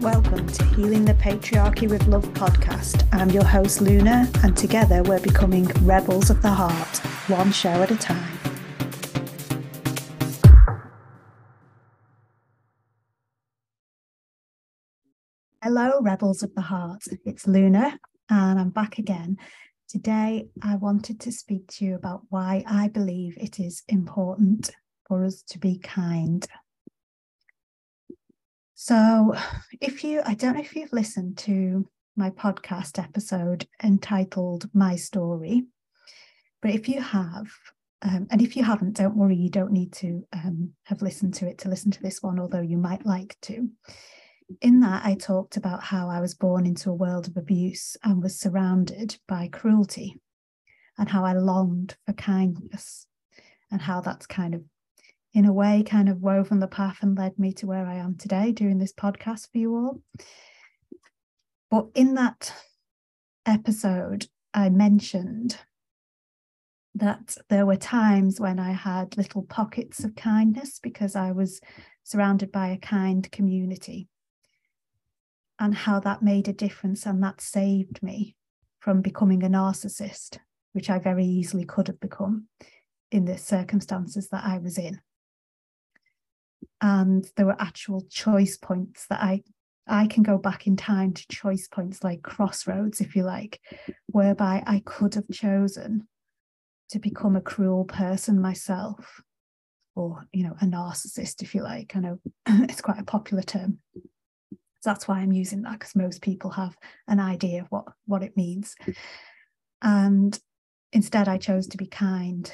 Welcome 0.00 0.46
to 0.46 0.64
Healing 0.64 1.04
the 1.04 1.12
Patriarchy 1.12 1.86
with 1.86 2.06
Love 2.06 2.24
podcast. 2.32 3.06
I'm 3.12 3.28
your 3.28 3.44
host, 3.44 3.82
Luna, 3.82 4.30
and 4.42 4.56
together 4.56 5.02
we're 5.02 5.20
becoming 5.20 5.66
rebels 5.82 6.30
of 6.30 6.40
the 6.40 6.48
heart, 6.48 6.96
one 7.28 7.52
show 7.52 7.68
at 7.68 7.90
a 7.90 7.98
time. 7.98 8.38
Hello, 15.62 16.00
Rebels 16.00 16.42
of 16.42 16.54
the 16.54 16.62
Heart. 16.62 17.02
It's 17.26 17.46
Luna, 17.46 17.98
and 18.30 18.58
I'm 18.58 18.70
back 18.70 18.96
again. 18.96 19.36
Today, 19.86 20.48
I 20.62 20.76
wanted 20.76 21.20
to 21.20 21.30
speak 21.30 21.66
to 21.72 21.84
you 21.84 21.94
about 21.94 22.22
why 22.30 22.64
I 22.66 22.88
believe 22.88 23.36
it 23.36 23.60
is 23.60 23.82
important 23.86 24.70
for 25.06 25.26
us 25.26 25.42
to 25.50 25.58
be 25.58 25.78
kind. 25.78 26.48
So, 28.82 29.34
if 29.82 30.02
you, 30.04 30.22
I 30.24 30.32
don't 30.32 30.54
know 30.54 30.60
if 30.62 30.74
you've 30.74 30.94
listened 30.94 31.36
to 31.38 31.86
my 32.16 32.30
podcast 32.30 32.98
episode 32.98 33.68
entitled 33.84 34.70
My 34.72 34.96
Story, 34.96 35.66
but 36.62 36.70
if 36.70 36.88
you 36.88 37.02
have, 37.02 37.46
um, 38.00 38.26
and 38.30 38.40
if 38.40 38.56
you 38.56 38.64
haven't, 38.64 38.96
don't 38.96 39.18
worry, 39.18 39.36
you 39.36 39.50
don't 39.50 39.70
need 39.70 39.92
to 39.96 40.26
um, 40.32 40.70
have 40.84 41.02
listened 41.02 41.34
to 41.34 41.46
it 41.46 41.58
to 41.58 41.68
listen 41.68 41.90
to 41.90 42.02
this 42.02 42.22
one, 42.22 42.40
although 42.40 42.62
you 42.62 42.78
might 42.78 43.04
like 43.04 43.36
to. 43.42 43.68
In 44.62 44.80
that, 44.80 45.04
I 45.04 45.14
talked 45.14 45.58
about 45.58 45.82
how 45.82 46.08
I 46.08 46.22
was 46.22 46.34
born 46.34 46.64
into 46.64 46.88
a 46.88 46.94
world 46.94 47.28
of 47.28 47.36
abuse 47.36 47.98
and 48.02 48.22
was 48.22 48.40
surrounded 48.40 49.18
by 49.28 49.48
cruelty, 49.48 50.18
and 50.96 51.06
how 51.06 51.26
I 51.26 51.34
longed 51.34 51.96
for 52.06 52.14
kindness, 52.14 53.06
and 53.70 53.82
how 53.82 54.00
that's 54.00 54.26
kind 54.26 54.54
of, 54.54 54.62
in 55.32 55.44
a 55.44 55.52
way, 55.52 55.84
kind 55.86 56.08
of 56.08 56.20
woven 56.20 56.58
the 56.58 56.66
path 56.66 56.98
and 57.02 57.16
led 57.16 57.38
me 57.38 57.52
to 57.54 57.66
where 57.66 57.86
I 57.86 57.96
am 57.96 58.16
today 58.16 58.52
doing 58.52 58.78
this 58.78 58.92
podcast 58.92 59.50
for 59.52 59.58
you 59.58 59.74
all. 59.74 60.02
But 61.70 61.86
in 61.94 62.14
that 62.14 62.52
episode, 63.46 64.26
I 64.52 64.70
mentioned 64.70 65.56
that 66.96 67.36
there 67.48 67.64
were 67.64 67.76
times 67.76 68.40
when 68.40 68.58
I 68.58 68.72
had 68.72 69.16
little 69.16 69.42
pockets 69.42 70.02
of 70.02 70.16
kindness 70.16 70.80
because 70.82 71.14
I 71.14 71.30
was 71.30 71.60
surrounded 72.02 72.50
by 72.50 72.68
a 72.68 72.78
kind 72.78 73.30
community 73.30 74.08
and 75.60 75.74
how 75.74 76.00
that 76.00 76.22
made 76.22 76.48
a 76.48 76.52
difference 76.52 77.06
and 77.06 77.22
that 77.22 77.40
saved 77.40 78.02
me 78.02 78.34
from 78.80 79.02
becoming 79.02 79.44
a 79.44 79.48
narcissist, 79.48 80.38
which 80.72 80.90
I 80.90 80.98
very 80.98 81.24
easily 81.24 81.64
could 81.64 81.86
have 81.86 82.00
become 82.00 82.48
in 83.12 83.26
the 83.26 83.38
circumstances 83.38 84.28
that 84.30 84.44
I 84.44 84.58
was 84.58 84.78
in. 84.78 85.00
And 86.80 87.26
there 87.36 87.46
were 87.46 87.60
actual 87.60 88.02
choice 88.10 88.56
points 88.56 89.06
that 89.08 89.22
I 89.22 89.42
I 89.86 90.06
can 90.06 90.22
go 90.22 90.38
back 90.38 90.68
in 90.68 90.76
time 90.76 91.12
to 91.14 91.28
choice 91.28 91.66
points 91.66 92.04
like 92.04 92.22
crossroads, 92.22 93.00
if 93.00 93.16
you 93.16 93.24
like, 93.24 93.60
whereby 94.06 94.62
I 94.64 94.82
could 94.84 95.14
have 95.14 95.28
chosen 95.32 96.06
to 96.90 97.00
become 97.00 97.34
a 97.34 97.40
cruel 97.40 97.84
person 97.84 98.40
myself, 98.40 99.20
or 99.96 100.26
you 100.32 100.44
know, 100.44 100.56
a 100.60 100.64
narcissist, 100.64 101.42
if 101.42 101.54
you 101.54 101.62
like. 101.62 101.96
I 101.96 102.00
know 102.00 102.18
it's 102.46 102.80
quite 102.80 103.00
a 103.00 103.04
popular 103.04 103.42
term. 103.42 103.80
So 104.80 104.90
that's 104.90 105.08
why 105.08 105.18
I'm 105.18 105.32
using 105.32 105.62
that 105.62 105.78
because 105.78 105.94
most 105.94 106.22
people 106.22 106.50
have 106.52 106.76
an 107.06 107.20
idea 107.20 107.62
of 107.62 107.66
what, 107.68 107.84
what 108.06 108.22
it 108.22 108.36
means. 108.36 108.74
And 109.82 110.38
instead, 110.92 111.28
I 111.28 111.36
chose 111.36 111.66
to 111.68 111.76
be 111.76 111.86
kind. 111.86 112.50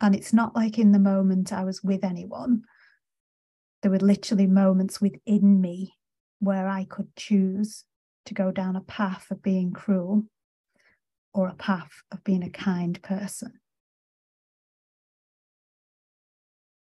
And 0.00 0.14
it's 0.14 0.32
not 0.32 0.56
like 0.56 0.78
in 0.78 0.92
the 0.92 0.98
moment 0.98 1.52
I 1.52 1.64
was 1.64 1.82
with 1.82 2.02
anyone, 2.02 2.62
there 3.82 3.90
were 3.90 3.98
literally 3.98 4.46
moments 4.46 5.00
within 5.00 5.60
me 5.60 5.94
where 6.38 6.68
I 6.68 6.84
could 6.84 7.14
choose 7.16 7.84
to 8.26 8.34
go 8.34 8.52
down 8.52 8.76
a 8.76 8.80
path 8.80 9.30
of 9.30 9.42
being 9.42 9.72
cruel 9.72 10.24
or 11.34 11.48
a 11.48 11.54
path 11.54 11.90
of 12.10 12.22
being 12.22 12.44
a 12.44 12.50
kind 12.50 13.00
person. 13.02 13.54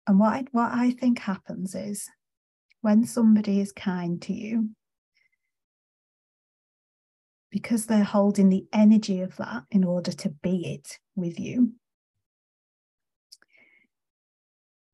And 0.07 0.19
what 0.19 0.33
I, 0.33 0.45
what 0.51 0.71
I 0.71 0.91
think 0.91 1.19
happens 1.19 1.73
is 1.73 2.07
when 2.81 3.05
somebody 3.05 3.59
is 3.59 3.71
kind 3.71 4.21
to 4.21 4.33
you, 4.33 4.69
because 7.49 7.87
they're 7.87 8.03
holding 8.03 8.49
the 8.49 8.65
energy 8.71 9.21
of 9.21 9.35
that 9.37 9.63
in 9.71 9.83
order 9.83 10.11
to 10.11 10.29
be 10.29 10.73
it 10.73 10.99
with 11.15 11.39
you, 11.39 11.71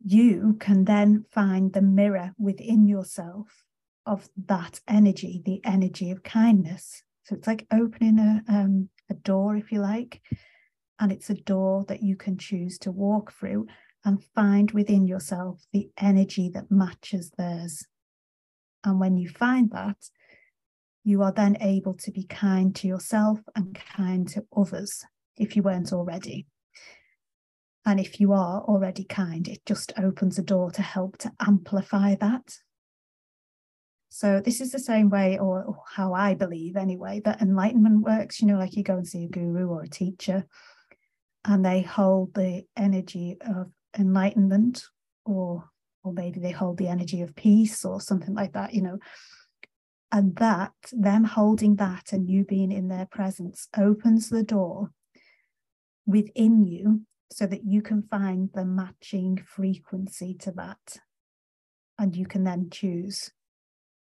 you 0.04 0.58
can 0.60 0.86
then 0.86 1.26
find 1.32 1.74
the 1.74 1.82
mirror 1.82 2.34
within 2.40 2.88
yourself 2.88 3.66
of 4.06 4.28
that 4.46 4.80
energy, 4.88 5.42
the 5.46 5.62
energy 5.64 6.12
of 6.12 6.24
kindness. 6.24 7.04
So 7.24 7.36
it's 7.36 7.48
like 7.48 7.68
opening 7.72 8.20
a, 8.20 8.44
um, 8.48 8.90
a 9.10 9.14
door, 9.14 9.56
if 9.56 9.72
you 9.72 9.80
like, 9.80 10.22
and 11.00 11.12
it's 11.12 11.30
a 11.30 11.36
door 11.36 11.86
that 11.88 12.02
you 12.02 12.16
can 12.16 12.38
choose 12.38 12.78
to 12.80 12.92
walk 12.92 13.34
through 13.34 13.68
and 14.04 14.24
find 14.36 14.72
within 14.72 15.06
yourself 15.06 15.64
the 15.72 15.90
energy 15.98 16.50
that 16.50 16.72
matches 16.72 17.32
theirs. 17.38 17.86
And 18.84 19.00
when 19.00 19.18
you 19.18 19.30
find 19.30 19.70
that, 19.72 19.98
you 21.04 21.22
are 21.24 21.32
then 21.32 21.58
able 21.62 21.94
to 21.96 22.12
be 22.12 22.24
kind 22.24 22.76
to 22.76 22.88
yourself 22.88 23.40
and 23.56 23.76
kind 23.76 24.28
to 24.30 24.46
others 24.56 25.04
if 25.38 25.56
you 25.56 25.64
weren't 25.64 25.94
already. 25.94 26.48
And 27.86 28.00
if 28.00 28.20
you 28.20 28.34
are 28.34 28.62
already 28.62 29.04
kind, 29.04 29.48
it 29.48 29.66
just 29.66 29.94
opens 29.98 30.38
a 30.38 30.44
door 30.44 30.72
to 30.72 30.82
help 30.82 31.18
to 31.20 31.32
amplify 31.40 32.16
that. 32.16 32.58
So, 34.10 34.42
this 34.44 34.60
is 34.62 34.72
the 34.72 34.80
same 34.80 35.10
way, 35.10 35.40
or 35.40 35.78
how 35.96 36.14
I 36.14 36.34
believe 36.34 36.76
anyway, 36.76 37.22
that 37.24 37.42
enlightenment 37.42 38.02
works. 38.02 38.42
You 38.42 38.48
know, 38.48 38.58
like 38.58 38.76
you 38.76 38.84
go 38.84 38.98
and 38.98 39.08
see 39.08 39.24
a 39.24 39.30
guru 39.30 39.68
or 39.68 39.84
a 39.84 39.90
teacher, 39.90 40.46
and 41.46 41.66
they 41.66 41.82
hold 41.82 42.34
the 42.34 42.64
energy 42.76 43.38
of 43.42 43.72
enlightenment 43.98 44.86
or 45.26 45.70
or 46.04 46.14
maybe 46.14 46.40
they 46.40 46.52
hold 46.52 46.78
the 46.78 46.88
energy 46.88 47.22
of 47.22 47.36
peace 47.36 47.86
or 47.86 48.02
something 48.02 48.34
like 48.34 48.54
that 48.54 48.74
you 48.74 48.82
know 48.82 48.98
and 50.12 50.36
that 50.38 50.72
them 50.92 51.24
holding 51.24 51.76
that 51.76 52.12
and 52.12 52.30
you 52.30 52.44
being 52.44 52.72
in 52.72 52.88
their 52.88 53.06
presence 53.06 53.68
opens 53.78 54.30
the 54.30 54.44
door 54.44 54.92
within 56.06 56.66
you 56.66 57.02
so 57.32 57.46
that 57.48 57.64
you 57.66 57.82
can 57.82 58.04
find 58.04 58.50
the 58.54 58.66
matching 58.66 59.42
frequency 59.46 60.34
to 60.36 60.52
that. 60.52 60.98
And 61.98 62.16
you 62.16 62.26
can 62.26 62.44
then 62.44 62.70
choose 62.70 63.32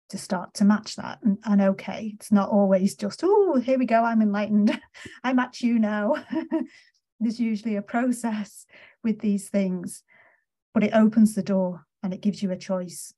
to 0.10 0.18
start 0.18 0.54
to 0.56 0.66
match 0.66 0.96
that. 0.96 1.20
And, 1.24 1.38
and 1.46 1.62
okay 1.62 2.14
it's 2.16 2.32
not 2.32 2.50
always 2.50 2.96
just 2.96 3.22
oh 3.24 3.60
here 3.60 3.78
we 3.78 3.86
go 3.86 4.04
i'm 4.04 4.22
enlightened. 4.22 4.80
I 5.24 5.34
match 5.34 5.62
you 5.62 5.80
now. 5.80 6.16
There's 7.20 7.40
usually 7.40 7.76
a 7.76 7.82
process 7.82 8.66
with 9.04 9.20
these 9.20 9.50
things 9.50 10.04
but 10.74 10.84
it 10.84 10.94
opens 10.94 11.36
the 11.36 11.44
door 11.44 11.86
and 12.04 12.14
it 12.14 12.22
gives 12.22 12.42
you 12.42 12.52
a 12.52 12.58
choice. 12.58 13.14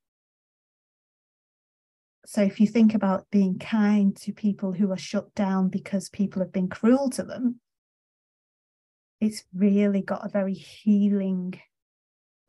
So 2.26 2.42
if 2.42 2.60
you 2.60 2.68
think 2.68 2.94
about 2.94 3.28
being 3.32 3.60
kind 3.60 4.16
to 4.18 4.32
people 4.32 4.74
who 4.74 4.92
are 4.92 4.98
shut 4.98 5.34
down 5.36 5.70
because 5.70 6.10
people 6.10 6.42
have 6.42 6.52
been 6.52 6.70
cruel 6.70 7.10
to 7.12 7.24
them, 7.24 7.60
it's 9.22 9.44
really 9.54 10.02
got 10.02 10.26
a 10.26 10.30
very 10.30 10.54
healing 10.54 11.60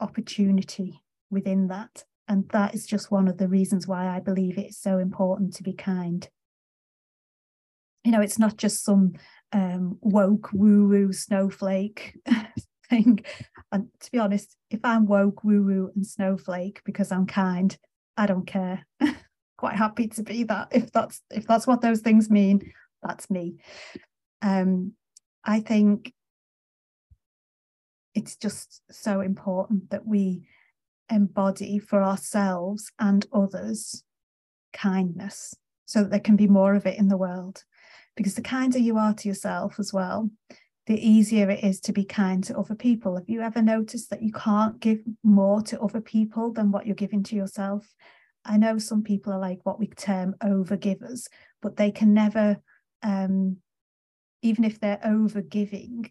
opportunity 0.00 1.02
within 1.30 1.68
that. 1.68 2.04
And 2.26 2.48
that 2.50 2.74
is 2.74 2.86
just 2.86 3.10
one 3.10 3.28
of 3.28 3.36
the 3.36 3.48
reasons 3.48 3.86
why 3.86 4.08
I 4.08 4.18
believe 4.18 4.56
it's 4.56 4.78
so 4.78 4.98
important 4.98 5.54
to 5.54 5.62
be 5.62 5.74
kind. 5.74 6.26
You 8.04 8.12
know, 8.12 8.22
it's 8.22 8.38
not 8.38 8.56
just 8.56 8.84
some 8.84 9.12
um, 9.52 9.98
woke 10.00 10.50
woo 10.52 10.88
woo 10.88 11.12
snowflake 11.12 12.18
thing. 12.88 13.20
And 13.70 13.88
to 14.00 14.10
be 14.10 14.18
honest, 14.18 14.56
if 14.70 14.80
I'm 14.82 15.06
woke, 15.06 15.44
woo 15.44 15.62
woo, 15.62 15.90
and 15.94 16.06
snowflake 16.06 16.80
because 16.84 17.12
I'm 17.12 17.26
kind, 17.26 17.76
I 18.16 18.26
don't 18.26 18.46
care. 18.46 18.86
Quite 19.58 19.76
happy 19.76 20.08
to 20.08 20.22
be 20.22 20.44
that. 20.44 20.68
If 20.72 20.90
that's 20.90 21.20
if 21.30 21.46
that's 21.46 21.66
what 21.66 21.82
those 21.82 22.00
things 22.00 22.30
mean, 22.30 22.72
that's 23.02 23.30
me. 23.30 23.56
Um, 24.40 24.94
I 25.44 25.60
think 25.60 26.12
it's 28.14 28.36
just 28.36 28.82
so 28.90 29.20
important 29.20 29.90
that 29.90 30.06
we 30.06 30.42
embody 31.10 31.78
for 31.78 32.02
ourselves 32.02 32.90
and 32.98 33.26
others 33.32 34.04
kindness 34.72 35.54
so 35.84 36.02
that 36.02 36.10
there 36.10 36.20
can 36.20 36.36
be 36.36 36.48
more 36.48 36.74
of 36.74 36.86
it 36.86 36.98
in 36.98 37.08
the 37.08 37.16
world. 37.16 37.64
Because 38.16 38.34
the 38.34 38.42
kinder 38.42 38.78
you 38.78 38.98
are 38.98 39.14
to 39.14 39.28
yourself 39.28 39.78
as 39.78 39.92
well, 39.92 40.30
the 40.86 41.06
easier 41.06 41.48
it 41.48 41.62
is 41.62 41.80
to 41.80 41.92
be 41.92 42.04
kind 42.04 42.42
to 42.44 42.58
other 42.58 42.74
people. 42.74 43.16
Have 43.16 43.28
you 43.28 43.40
ever 43.40 43.62
noticed 43.62 44.10
that 44.10 44.22
you 44.22 44.32
can't 44.32 44.80
give 44.80 45.00
more 45.22 45.62
to 45.62 45.80
other 45.80 46.00
people 46.00 46.52
than 46.52 46.70
what 46.70 46.86
you're 46.86 46.94
giving 46.94 47.22
to 47.24 47.36
yourself? 47.36 47.86
I 48.44 48.56
know 48.56 48.78
some 48.78 49.02
people 49.02 49.32
are 49.32 49.38
like 49.38 49.60
what 49.62 49.78
we 49.78 49.86
term 49.86 50.34
overgivers, 50.42 51.28
but 51.60 51.76
they 51.76 51.92
can 51.92 52.12
never, 52.12 52.58
um, 53.02 53.58
even 54.42 54.64
if 54.64 54.80
they're 54.80 55.00
overgiving, 55.04 56.10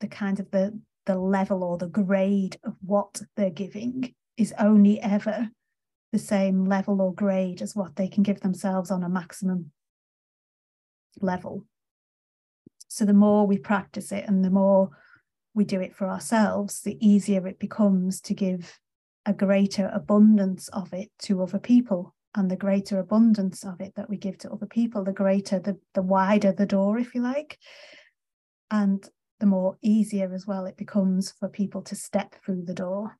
the 0.00 0.06
kind 0.06 0.38
of 0.38 0.50
the 0.50 0.78
the 1.06 1.18
level 1.18 1.64
or 1.64 1.78
the 1.78 1.88
grade 1.88 2.58
of 2.64 2.74
what 2.80 3.20
they're 3.36 3.50
giving 3.50 4.14
is 4.36 4.54
only 4.58 5.00
ever 5.00 5.50
the 6.12 6.18
same 6.18 6.64
level 6.64 7.00
or 7.00 7.14
grade 7.14 7.62
as 7.62 7.74
what 7.74 7.96
they 7.96 8.08
can 8.08 8.22
give 8.22 8.40
themselves 8.40 8.90
on 8.90 9.02
a 9.02 9.08
maximum 9.08 9.72
level. 11.20 11.64
So 12.88 13.04
the 13.04 13.14
more 13.14 13.46
we 13.46 13.58
practice 13.58 14.12
it 14.12 14.24
and 14.28 14.44
the 14.44 14.50
more 14.50 14.90
we 15.54 15.64
do 15.64 15.80
it 15.80 15.94
for 15.94 16.08
ourselves, 16.08 16.82
the 16.82 16.98
easier 17.06 17.46
it 17.46 17.58
becomes 17.58 18.20
to 18.22 18.34
give 18.34 18.78
a 19.24 19.32
greater 19.32 19.90
abundance 19.92 20.68
of 20.68 20.92
it 20.92 21.10
to 21.20 21.42
other 21.42 21.58
people. 21.58 22.14
And 22.34 22.50
the 22.50 22.56
greater 22.56 22.98
abundance 22.98 23.62
of 23.62 23.80
it 23.80 23.92
that 23.96 24.08
we 24.08 24.16
give 24.16 24.38
to 24.38 24.50
other 24.50 24.66
people, 24.66 25.04
the 25.04 25.12
greater 25.12 25.58
the, 25.58 25.78
the 25.92 26.00
wider 26.00 26.52
the 26.52 26.64
door, 26.64 26.98
if 26.98 27.14
you 27.14 27.20
like. 27.20 27.58
And 28.70 29.06
the 29.42 29.46
more 29.46 29.76
easier 29.82 30.32
as 30.32 30.46
well 30.46 30.66
it 30.66 30.76
becomes 30.76 31.32
for 31.32 31.48
people 31.48 31.82
to 31.82 31.96
step 31.96 32.36
through 32.36 32.62
the 32.62 32.72
door. 32.72 33.18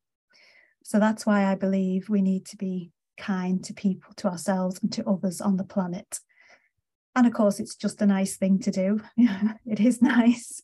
So 0.85 1.01
that's 1.01 1.27
why 1.27 1.45
I 1.45 1.57
believe 1.57 2.09
we 2.09 2.23
need 2.23 2.47
to 2.47 2.57
be 2.57 2.93
kind 3.19 3.63
to 3.65 3.75
people, 3.75 4.15
to 4.19 4.29
ourselves, 4.29 4.79
and 4.81 4.93
to 4.93 5.05
others 5.05 5.41
on 5.41 5.57
the 5.57 5.65
planet. 5.65 6.21
And 7.17 7.27
of 7.27 7.33
course, 7.33 7.59
it's 7.59 7.75
just 7.75 8.01
a 8.01 8.07
nice 8.07 8.37
thing 8.37 8.61
to 8.61 8.71
do. 8.71 9.01
it 9.67 9.81
is 9.81 10.01
nice, 10.01 10.63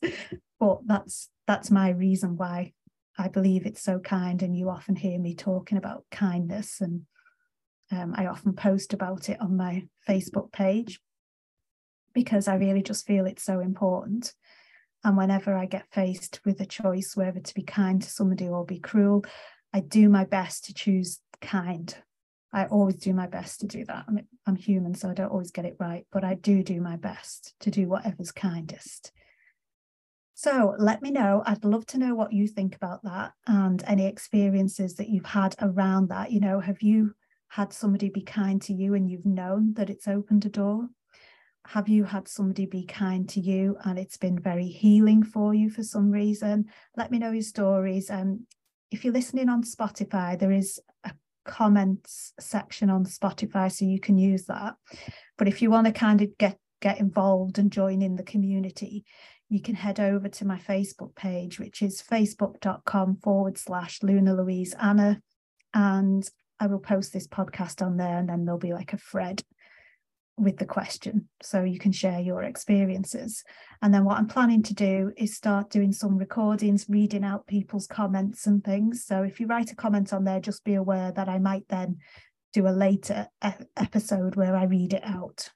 but 0.61 0.79
that's 0.85 1.29
that's 1.45 1.69
my 1.69 1.89
reason 1.89 2.37
why 2.37 2.71
I 3.17 3.27
believe 3.27 3.65
it's 3.65 3.83
so 3.83 3.99
kind. 3.99 4.41
And 4.41 4.55
you 4.55 4.69
often 4.69 4.95
hear 4.95 5.19
me 5.19 5.35
talking 5.35 5.77
about 5.77 6.05
kindness, 6.09 6.79
and 6.79 7.01
um, 7.91 8.13
I 8.15 8.27
often 8.27 8.53
post 8.53 8.93
about 8.93 9.27
it 9.27 9.41
on 9.41 9.57
my 9.57 9.89
Facebook 10.07 10.53
page 10.53 11.01
because 12.13 12.47
I 12.47 12.55
really 12.55 12.81
just 12.81 13.05
feel 13.05 13.25
it's 13.25 13.43
so 13.43 13.59
important. 13.59 14.33
And 15.03 15.15
whenever 15.17 15.55
I 15.55 15.65
get 15.65 15.85
faced 15.91 16.41
with 16.45 16.59
a 16.59 16.65
choice 16.65 17.15
whether 17.15 17.39
to 17.39 17.53
be 17.53 17.63
kind 17.63 18.01
to 18.01 18.09
somebody 18.09 18.47
or 18.47 18.65
be 18.65 18.79
cruel, 18.79 19.23
I 19.73 19.79
do 19.79 20.09
my 20.09 20.25
best 20.25 20.65
to 20.65 20.73
choose 20.73 21.21
kind. 21.41 21.95
I 22.51 22.65
always 22.65 22.95
do 22.95 23.13
my 23.13 23.27
best 23.27 23.59
to 23.61 23.67
do 23.67 23.85
that. 23.85 24.05
I'm, 24.07 24.19
I'm 24.45 24.55
human, 24.55 24.95
so 24.95 25.09
I 25.09 25.13
don't 25.13 25.31
always 25.31 25.51
get 25.51 25.65
it 25.65 25.77
right, 25.79 26.05
but 26.11 26.23
I 26.23 26.33
do 26.33 26.63
do 26.63 26.81
my 26.81 26.97
best 26.97 27.53
to 27.61 27.71
do 27.71 27.87
whatever's 27.87 28.31
kindest. 28.31 29.11
So 30.33 30.73
let 30.79 31.01
me 31.01 31.11
know. 31.11 31.43
I'd 31.45 31.65
love 31.65 31.85
to 31.87 31.97
know 31.97 32.15
what 32.15 32.33
you 32.33 32.47
think 32.47 32.75
about 32.75 33.03
that 33.03 33.33
and 33.45 33.83
any 33.85 34.05
experiences 34.05 34.95
that 34.95 35.09
you've 35.09 35.25
had 35.25 35.53
around 35.61 36.09
that. 36.09 36.31
You 36.31 36.39
know, 36.39 36.59
have 36.59 36.81
you 36.81 37.13
had 37.49 37.73
somebody 37.73 38.09
be 38.09 38.21
kind 38.21 38.61
to 38.63 38.73
you 38.73 38.93
and 38.93 39.09
you've 39.09 39.25
known 39.25 39.73
that 39.73 39.89
it's 39.89 40.07
opened 40.07 40.45
a 40.45 40.49
door? 40.49 40.87
Have 41.73 41.87
you 41.87 42.03
had 42.03 42.27
somebody 42.27 42.65
be 42.65 42.83
kind 42.83 43.29
to 43.29 43.39
you 43.39 43.77
and 43.85 43.99
it's 43.99 44.17
been 44.17 44.39
very 44.39 44.65
healing 44.65 45.21
for 45.21 45.53
you 45.53 45.69
for 45.69 45.83
some 45.83 46.09
reason? 46.09 46.65
Let 46.97 47.11
me 47.11 47.19
know 47.19 47.29
your 47.29 47.43
stories. 47.43 48.09
And 48.09 48.21
um, 48.21 48.47
if 48.89 49.05
you're 49.05 49.13
listening 49.13 49.49
on 49.49 49.61
Spotify, 49.61 50.39
there 50.39 50.51
is 50.51 50.79
a 51.03 51.11
comments 51.45 52.33
section 52.39 52.89
on 52.89 53.05
Spotify, 53.05 53.71
so 53.71 53.85
you 53.85 53.99
can 53.99 54.17
use 54.17 54.45
that. 54.45 54.77
But 55.37 55.47
if 55.47 55.61
you 55.61 55.69
want 55.69 55.85
to 55.85 55.93
kind 55.93 56.23
of 56.23 56.35
get 56.39 56.57
get 56.81 56.99
involved 56.99 57.59
and 57.59 57.71
join 57.71 58.01
in 58.01 58.15
the 58.15 58.23
community, 58.23 59.05
you 59.47 59.61
can 59.61 59.75
head 59.75 59.99
over 59.99 60.27
to 60.27 60.47
my 60.47 60.57
Facebook 60.57 61.13
page, 61.15 61.59
which 61.59 61.83
is 61.83 62.01
facebook.com 62.01 63.17
forward 63.17 63.59
slash 63.59 64.01
Luna 64.01 64.33
Louise 64.33 64.73
Anna. 64.81 65.21
And 65.75 66.27
I 66.59 66.65
will 66.65 66.79
post 66.79 67.13
this 67.13 67.27
podcast 67.27 67.85
on 67.85 67.97
there, 67.97 68.17
and 68.17 68.27
then 68.27 68.45
there'll 68.45 68.57
be 68.57 68.73
like 68.73 68.93
a 68.93 68.97
thread 68.97 69.43
with 70.39 70.57
the 70.57 70.65
question. 70.65 71.27
So 71.41 71.63
you 71.63 71.79
can 71.79 71.91
share 71.91 72.19
your 72.19 72.43
experiences. 72.43 73.43
And 73.81 73.93
then 73.93 74.05
what 74.05 74.17
I'm 74.17 74.27
planning 74.27 74.63
to 74.63 74.73
do 74.73 75.11
is 75.17 75.35
start 75.35 75.69
doing 75.69 75.91
some 75.91 76.17
recordings, 76.17 76.85
reading 76.89 77.23
out 77.23 77.47
people's 77.47 77.87
comments 77.87 78.47
and 78.47 78.63
things. 78.63 79.05
So 79.05 79.23
if 79.23 79.39
you 79.39 79.47
write 79.47 79.71
a 79.71 79.75
comment 79.75 80.13
on 80.13 80.23
there, 80.23 80.39
just 80.39 80.63
be 80.63 80.75
aware 80.75 81.11
that 81.11 81.29
I 81.29 81.39
might 81.39 81.67
then 81.69 81.97
do 82.53 82.67
a 82.67 82.69
later 82.69 83.27
e- 83.45 83.65
episode 83.77 84.35
where 84.35 84.55
I 84.55 84.63
read 84.63 84.93
it 84.93 85.03
out. 85.03 85.49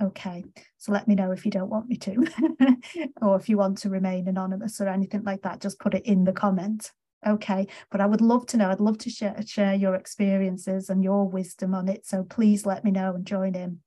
Okay, 0.00 0.44
so 0.78 0.92
let 0.92 1.06
me 1.06 1.14
know 1.14 1.30
if 1.30 1.44
you 1.44 1.50
don't 1.50 1.68
want 1.68 1.86
me 1.86 1.96
to, 1.98 2.26
or 3.22 3.36
if 3.36 3.50
you 3.50 3.58
want 3.58 3.76
to 3.78 3.90
remain 3.90 4.28
anonymous 4.28 4.80
or 4.80 4.88
anything 4.88 5.24
like 5.24 5.42
that, 5.42 5.60
just 5.60 5.78
put 5.78 5.92
it 5.92 6.06
in 6.06 6.24
the 6.24 6.32
comment. 6.32 6.90
Okay, 7.26 7.66
but 7.90 8.00
I 8.00 8.06
would 8.06 8.22
love 8.22 8.46
to 8.46 8.56
know, 8.56 8.70
I'd 8.70 8.80
love 8.80 8.96
to 8.98 9.10
share, 9.10 9.36
share 9.46 9.74
your 9.74 9.94
experiences 9.94 10.88
and 10.88 11.04
your 11.04 11.28
wisdom 11.28 11.74
on 11.74 11.86
it. 11.88 12.06
So 12.06 12.22
please 12.22 12.64
let 12.64 12.82
me 12.82 12.90
know 12.90 13.14
and 13.14 13.26
join 13.26 13.54
in. 13.54 13.80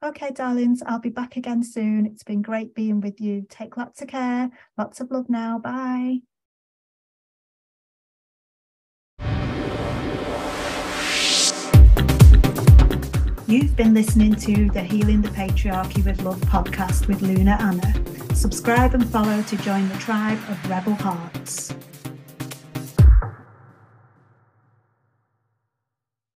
Okay, 0.00 0.30
darlings, 0.30 0.80
I'll 0.86 1.00
be 1.00 1.08
back 1.08 1.36
again 1.36 1.64
soon. 1.64 2.06
It's 2.06 2.22
been 2.22 2.40
great 2.40 2.72
being 2.72 3.00
with 3.00 3.20
you. 3.20 3.44
Take 3.48 3.76
lots 3.76 4.00
of 4.00 4.06
care. 4.06 4.48
Lots 4.76 5.00
of 5.00 5.10
love 5.10 5.28
now. 5.28 5.58
Bye. 5.58 6.20
You've 13.48 13.74
been 13.74 13.92
listening 13.92 14.36
to 14.36 14.70
the 14.70 14.82
Healing 14.82 15.20
the 15.20 15.30
Patriarchy 15.30 16.04
with 16.04 16.22
Love 16.22 16.40
podcast 16.42 17.08
with 17.08 17.20
Luna 17.20 17.56
Anna. 17.58 18.36
Subscribe 18.36 18.94
and 18.94 19.04
follow 19.10 19.42
to 19.42 19.56
join 19.56 19.88
the 19.88 19.96
tribe 19.96 20.38
of 20.48 20.70
Rebel 20.70 20.94
Hearts. 20.94 21.74